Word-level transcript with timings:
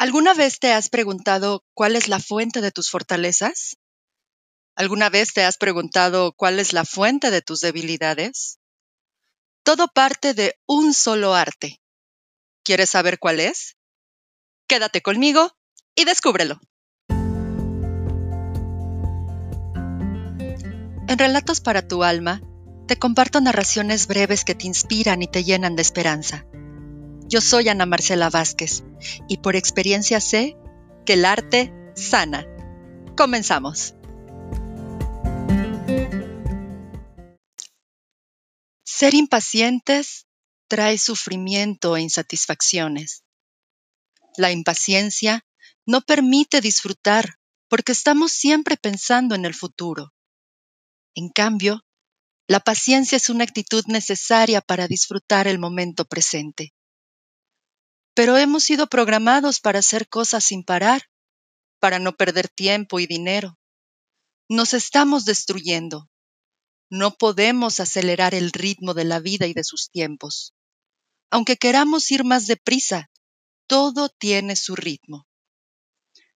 ¿Alguna 0.00 0.32
vez 0.32 0.60
te 0.60 0.72
has 0.72 0.90
preguntado 0.90 1.64
cuál 1.74 1.96
es 1.96 2.06
la 2.06 2.20
fuente 2.20 2.60
de 2.60 2.70
tus 2.70 2.88
fortalezas? 2.88 3.78
¿Alguna 4.76 5.10
vez 5.10 5.32
te 5.32 5.42
has 5.42 5.58
preguntado 5.58 6.32
cuál 6.36 6.60
es 6.60 6.72
la 6.72 6.84
fuente 6.84 7.32
de 7.32 7.42
tus 7.42 7.60
debilidades? 7.62 8.60
Todo 9.64 9.88
parte 9.88 10.34
de 10.34 10.54
un 10.68 10.94
solo 10.94 11.34
arte. 11.34 11.80
¿Quieres 12.62 12.90
saber 12.90 13.18
cuál 13.18 13.40
es? 13.40 13.76
Quédate 14.68 15.02
conmigo 15.02 15.50
y 15.96 16.04
descúbrelo. 16.04 16.60
En 21.08 21.18
Relatos 21.18 21.60
para 21.60 21.88
tu 21.88 22.04
alma, 22.04 22.40
te 22.86 23.00
comparto 23.00 23.40
narraciones 23.40 24.06
breves 24.06 24.44
que 24.44 24.54
te 24.54 24.68
inspiran 24.68 25.22
y 25.22 25.26
te 25.26 25.42
llenan 25.42 25.74
de 25.74 25.82
esperanza. 25.82 26.46
Yo 27.30 27.42
soy 27.42 27.68
Ana 27.68 27.84
Marcela 27.84 28.30
Vázquez 28.30 28.84
y 29.28 29.36
por 29.36 29.54
experiencia 29.54 30.18
sé 30.18 30.56
que 31.04 31.12
el 31.12 31.26
arte 31.26 31.70
sana. 31.94 32.46
Comenzamos. 33.18 33.94
Ser 38.82 39.12
impacientes 39.12 40.26
trae 40.68 40.96
sufrimiento 40.96 41.98
e 41.98 42.00
insatisfacciones. 42.00 43.24
La 44.38 44.50
impaciencia 44.50 45.44
no 45.84 46.00
permite 46.00 46.62
disfrutar 46.62 47.34
porque 47.68 47.92
estamos 47.92 48.32
siempre 48.32 48.78
pensando 48.78 49.34
en 49.34 49.44
el 49.44 49.52
futuro. 49.52 50.14
En 51.14 51.28
cambio, 51.28 51.84
la 52.46 52.60
paciencia 52.60 53.16
es 53.16 53.28
una 53.28 53.44
actitud 53.44 53.84
necesaria 53.86 54.62
para 54.62 54.88
disfrutar 54.88 55.46
el 55.46 55.58
momento 55.58 56.06
presente 56.06 56.72
pero 58.18 58.36
hemos 58.36 58.64
sido 58.64 58.88
programados 58.88 59.60
para 59.60 59.78
hacer 59.78 60.08
cosas 60.08 60.42
sin 60.42 60.64
parar, 60.64 61.08
para 61.78 62.00
no 62.00 62.16
perder 62.16 62.48
tiempo 62.48 62.98
y 62.98 63.06
dinero. 63.06 63.56
Nos 64.48 64.74
estamos 64.74 65.24
destruyendo. 65.24 66.10
No 66.90 67.14
podemos 67.14 67.78
acelerar 67.78 68.34
el 68.34 68.50
ritmo 68.50 68.92
de 68.92 69.04
la 69.04 69.20
vida 69.20 69.46
y 69.46 69.54
de 69.54 69.62
sus 69.62 69.90
tiempos. 69.92 70.52
Aunque 71.30 71.58
queramos 71.58 72.10
ir 72.10 72.24
más 72.24 72.48
deprisa, 72.48 73.08
todo 73.68 74.08
tiene 74.08 74.56
su 74.56 74.74
ritmo. 74.74 75.28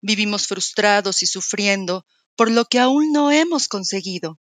Vivimos 0.00 0.46
frustrados 0.46 1.22
y 1.22 1.26
sufriendo 1.26 2.06
por 2.36 2.50
lo 2.50 2.64
que 2.64 2.78
aún 2.78 3.12
no 3.12 3.30
hemos 3.30 3.68
conseguido, 3.68 4.40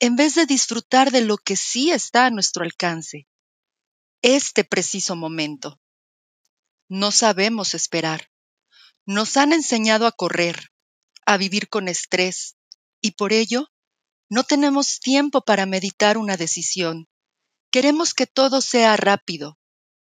en 0.00 0.16
vez 0.16 0.34
de 0.34 0.44
disfrutar 0.44 1.12
de 1.12 1.22
lo 1.22 1.38
que 1.38 1.56
sí 1.56 1.92
está 1.92 2.26
a 2.26 2.30
nuestro 2.30 2.62
alcance, 2.62 3.26
este 4.20 4.64
preciso 4.64 5.16
momento. 5.16 5.80
No 6.90 7.12
sabemos 7.12 7.74
esperar. 7.74 8.30
Nos 9.04 9.36
han 9.36 9.52
enseñado 9.52 10.06
a 10.06 10.12
correr, 10.12 10.70
a 11.26 11.36
vivir 11.36 11.68
con 11.68 11.86
estrés, 11.86 12.56
y 13.02 13.10
por 13.10 13.34
ello 13.34 13.70
no 14.30 14.42
tenemos 14.44 14.98
tiempo 14.98 15.42
para 15.42 15.66
meditar 15.66 16.16
una 16.16 16.38
decisión. 16.38 17.06
Queremos 17.70 18.14
que 18.14 18.26
todo 18.26 18.62
sea 18.62 18.96
rápido, 18.96 19.58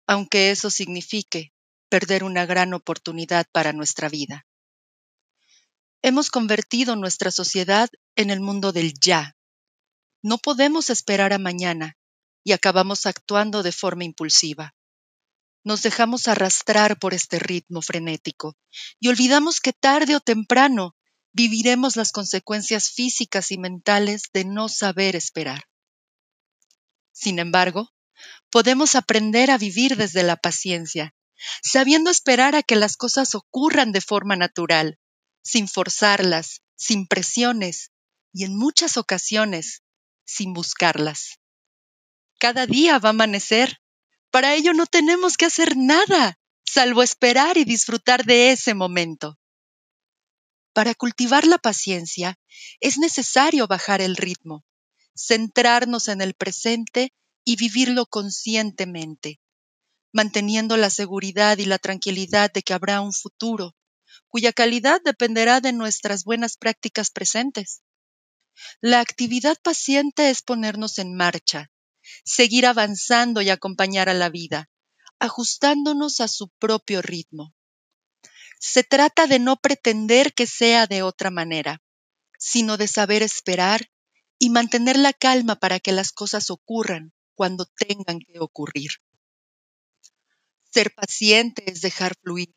aunque 0.06 0.52
eso 0.52 0.70
signifique 0.70 1.52
perder 1.88 2.22
una 2.22 2.46
gran 2.46 2.72
oportunidad 2.72 3.46
para 3.50 3.72
nuestra 3.72 4.08
vida. 4.08 4.46
Hemos 6.02 6.30
convertido 6.30 6.94
nuestra 6.94 7.32
sociedad 7.32 7.90
en 8.14 8.30
el 8.30 8.38
mundo 8.38 8.70
del 8.70 8.94
ya. 8.94 9.36
No 10.22 10.38
podemos 10.38 10.90
esperar 10.90 11.32
a 11.32 11.38
mañana 11.38 11.96
y 12.44 12.52
acabamos 12.52 13.06
actuando 13.06 13.64
de 13.64 13.72
forma 13.72 14.04
impulsiva 14.04 14.75
nos 15.66 15.82
dejamos 15.82 16.28
arrastrar 16.28 16.96
por 16.96 17.12
este 17.12 17.40
ritmo 17.40 17.82
frenético 17.82 18.56
y 19.00 19.08
olvidamos 19.08 19.58
que 19.60 19.72
tarde 19.72 20.14
o 20.14 20.20
temprano 20.20 20.94
viviremos 21.32 21.96
las 21.96 22.12
consecuencias 22.12 22.90
físicas 22.90 23.50
y 23.50 23.58
mentales 23.58 24.30
de 24.32 24.44
no 24.44 24.68
saber 24.68 25.16
esperar. 25.16 25.64
Sin 27.10 27.40
embargo, 27.40 27.92
podemos 28.48 28.94
aprender 28.94 29.50
a 29.50 29.58
vivir 29.58 29.96
desde 29.96 30.22
la 30.22 30.36
paciencia, 30.36 31.16
sabiendo 31.64 32.10
esperar 32.10 32.54
a 32.54 32.62
que 32.62 32.76
las 32.76 32.96
cosas 32.96 33.34
ocurran 33.34 33.90
de 33.90 34.00
forma 34.00 34.36
natural, 34.36 35.00
sin 35.42 35.66
forzarlas, 35.66 36.62
sin 36.76 37.08
presiones 37.08 37.90
y 38.32 38.44
en 38.44 38.56
muchas 38.56 38.96
ocasiones 38.96 39.82
sin 40.24 40.52
buscarlas. 40.52 41.40
Cada 42.38 42.66
día 42.66 43.00
va 43.00 43.08
a 43.08 43.10
amanecer 43.10 43.80
para 44.36 44.54
ello 44.54 44.74
no 44.74 44.84
tenemos 44.84 45.38
que 45.38 45.46
hacer 45.46 45.78
nada, 45.78 46.38
salvo 46.62 47.02
esperar 47.02 47.56
y 47.56 47.64
disfrutar 47.64 48.26
de 48.26 48.52
ese 48.52 48.74
momento. 48.74 49.38
Para 50.74 50.94
cultivar 50.94 51.46
la 51.46 51.56
paciencia 51.56 52.38
es 52.78 52.98
necesario 52.98 53.66
bajar 53.66 54.02
el 54.02 54.14
ritmo, 54.14 54.62
centrarnos 55.16 56.08
en 56.08 56.20
el 56.20 56.34
presente 56.34 57.14
y 57.46 57.56
vivirlo 57.56 58.04
conscientemente, 58.04 59.40
manteniendo 60.12 60.76
la 60.76 60.90
seguridad 60.90 61.56
y 61.56 61.64
la 61.64 61.78
tranquilidad 61.78 62.52
de 62.52 62.60
que 62.60 62.74
habrá 62.74 63.00
un 63.00 63.14
futuro, 63.14 63.74
cuya 64.28 64.52
calidad 64.52 65.00
dependerá 65.02 65.62
de 65.62 65.72
nuestras 65.72 66.24
buenas 66.24 66.58
prácticas 66.58 67.10
presentes. 67.10 67.80
La 68.82 69.00
actividad 69.00 69.56
paciente 69.62 70.28
es 70.28 70.42
ponernos 70.42 70.98
en 70.98 71.14
marcha, 71.14 71.70
seguir 72.24 72.66
avanzando 72.66 73.42
y 73.42 73.50
acompañar 73.50 74.08
a 74.08 74.14
la 74.14 74.28
vida, 74.28 74.70
ajustándonos 75.18 76.20
a 76.20 76.28
su 76.28 76.48
propio 76.58 77.02
ritmo. 77.02 77.54
Se 78.58 78.84
trata 78.84 79.26
de 79.26 79.38
no 79.38 79.56
pretender 79.56 80.34
que 80.34 80.46
sea 80.46 80.86
de 80.86 81.02
otra 81.02 81.30
manera, 81.30 81.82
sino 82.38 82.76
de 82.76 82.88
saber 82.88 83.22
esperar 83.22 83.90
y 84.38 84.50
mantener 84.50 84.96
la 84.96 85.12
calma 85.12 85.56
para 85.56 85.80
que 85.80 85.92
las 85.92 86.12
cosas 86.12 86.50
ocurran 86.50 87.12
cuando 87.34 87.66
tengan 87.66 88.18
que 88.18 88.38
ocurrir. 88.40 88.90
Ser 90.72 90.94
paciente 90.94 91.70
es 91.70 91.80
dejar 91.80 92.16
fluir. 92.22 92.54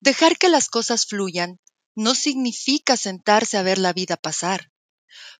Dejar 0.00 0.36
que 0.36 0.48
las 0.48 0.68
cosas 0.68 1.06
fluyan 1.06 1.60
no 1.94 2.14
significa 2.14 2.96
sentarse 2.96 3.56
a 3.56 3.62
ver 3.62 3.78
la 3.78 3.92
vida 3.92 4.16
pasar. 4.16 4.71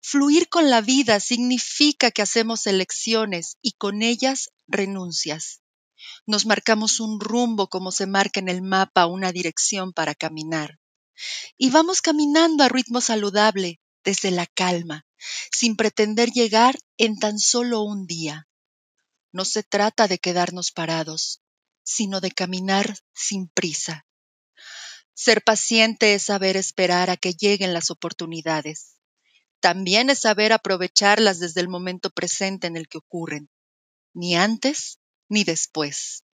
Fluir 0.01 0.49
con 0.49 0.69
la 0.71 0.81
vida 0.81 1.21
significa 1.21 2.11
que 2.11 2.23
hacemos 2.23 2.67
elecciones 2.67 3.57
y 3.63 3.73
con 3.73 4.03
ellas 4.03 4.51
renuncias. 4.67 5.63
Nos 6.27 6.47
marcamos 6.47 7.01
un 7.01 7.21
rumbo 7.21 7.69
como 7.69 7.93
se 7.93 8.07
marca 8.07 8.41
en 8.41 8.49
el 8.49 8.63
mapa 8.63 9.07
una 9.07 9.33
dirección 9.33 9.93
para 9.93 10.15
caminar. 10.15 10.79
Y 11.57 11.71
vamos 11.71 12.03
caminando 12.03 12.65
a 12.65 12.69
ritmo 12.69 13.01
saludable, 13.01 13.81
desde 14.05 14.31
la 14.33 14.47
calma, 14.47 15.07
sin 15.53 15.77
pretender 15.77 16.31
llegar 16.31 16.77
en 16.97 17.19
tan 17.19 17.39
solo 17.39 17.83
un 17.83 18.07
día. 18.07 18.49
No 19.31 19.45
se 19.45 19.63
trata 19.63 20.09
de 20.09 20.19
quedarnos 20.19 20.73
parados, 20.73 21.41
sino 21.85 22.21
de 22.21 22.33
caminar 22.33 22.99
sin 23.15 23.49
prisa. 23.49 24.07
Ser 25.15 25.43
paciente 25.43 26.15
es 26.15 26.25
saber 26.25 26.57
esperar 26.57 27.11
a 27.11 27.17
que 27.17 27.35
lleguen 27.35 27.73
las 27.73 27.91
oportunidades 27.91 28.97
también 29.63 30.11
es 30.11 30.19
saber 30.19 30.53
aprovecharlas 30.53 31.39
desde 31.39 31.61
el 31.61 31.69
momento 31.69 32.11
presente 32.11 32.67
en 32.67 32.77
el 32.77 32.89
que 32.89 32.99
ocurren, 32.99 33.49
ni 34.13 34.35
antes 34.35 34.99
ni 35.29 35.45
después. 35.45 36.25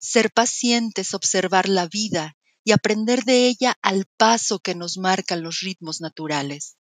Ser 0.00 0.32
paciente 0.32 1.02
es 1.02 1.12
observar 1.12 1.68
la 1.68 1.86
vida 1.86 2.34
y 2.64 2.72
aprender 2.72 3.24
de 3.24 3.46
ella 3.46 3.78
al 3.82 4.06
paso 4.16 4.58
que 4.58 4.74
nos 4.74 4.96
marcan 4.96 5.42
los 5.42 5.60
ritmos 5.60 6.00
naturales. 6.00 6.78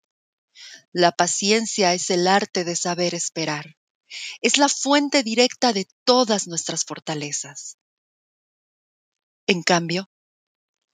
La 0.92 1.12
paciencia 1.12 1.94
es 1.94 2.10
el 2.10 2.26
arte 2.26 2.64
de 2.64 2.74
saber 2.74 3.14
esperar. 3.14 3.76
Es 4.40 4.58
la 4.58 4.68
fuente 4.68 5.22
directa 5.22 5.72
de 5.72 5.86
todas 6.02 6.48
nuestras 6.48 6.84
fortalezas. 6.84 7.78
En 9.46 9.62
cambio, 9.62 10.10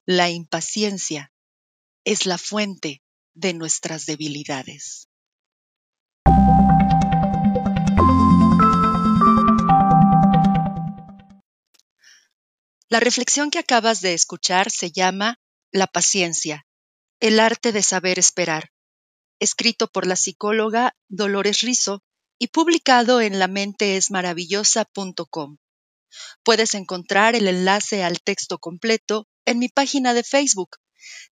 la 0.05 0.29
impaciencia 0.29 1.33
es 2.05 2.27
la 2.27 2.37
fuente 2.37 3.03
de 3.37 3.55
nuestras 3.55 4.07
debilidades. 4.07 5.09
La 12.89 13.01
reflexión 13.01 13.51
que 13.51 13.59
acabas 13.59 14.01
de 14.01 14.15
escuchar 14.15 14.71
se 14.71 14.91
llama 14.91 15.39
La 15.71 15.87
paciencia, 15.87 16.67
el 17.21 17.39
arte 17.41 17.73
de 17.73 17.83
saber 17.83 18.19
esperar, 18.19 18.71
escrito 19.39 19.89
por 19.89 20.07
la 20.07 20.17
psicóloga 20.17 20.97
Dolores 21.09 21.61
Rizo 21.61 22.03
y 22.39 22.47
publicado 22.49 23.21
en 23.21 23.39
lamenteesmaravillosa.com. 23.39 25.59
Puedes 26.43 26.75
encontrar 26.75 27.37
el 27.37 27.49
enlace 27.49 28.03
al 28.03 28.23
texto 28.23 28.59
completo 28.59 29.29
en 29.45 29.59
mi 29.59 29.69
página 29.69 30.15
de 30.15 30.23
Facebook 30.23 30.79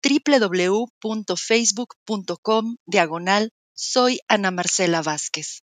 www.facebook.com 0.04 2.76
diagonal 2.86 3.54
soy 3.74 4.20
Ana 4.28 4.52
Marcela 4.52 5.02
Vázquez. 5.02 5.64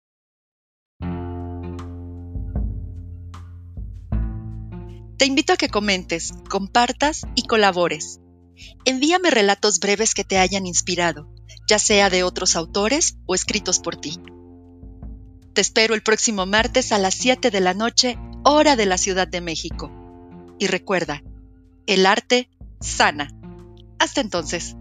Te 5.17 5.27
invito 5.27 5.53
a 5.53 5.57
que 5.57 5.69
comentes, 5.69 6.33
compartas 6.51 7.23
y 7.35 7.47
colabores. 7.47 8.21
Envíame 8.85 9.31
relatos 9.31 9.79
breves 9.79 10.13
que 10.13 10.25
te 10.25 10.39
hayan 10.39 10.67
inspirado, 10.67 11.33
ya 11.69 11.79
sea 11.79 12.11
de 12.11 12.25
otros 12.25 12.57
autores 12.57 13.17
o 13.27 13.35
escritos 13.35 13.79
por 13.79 13.97
ti. 13.97 14.19
Te 15.55 15.61
espero 15.61 15.95
el 15.95 16.03
próximo 16.03 16.47
martes 16.47 16.93
a 16.93 16.99
las 16.99 17.15
7 17.15 17.51
de 17.51 17.61
la 17.61 17.75
noche, 17.75 18.19
hora 18.43 18.77
de 18.77 18.87
la 18.87 18.99
Ciudad 18.99 19.29
de 19.29 19.41
México. 19.41 19.91
Y 20.59 20.67
recuerda, 20.67 21.23
el 21.87 22.07
arte 22.07 22.51
sana. 22.81 23.29
Hasta 23.99 24.21
entonces. 24.21 24.77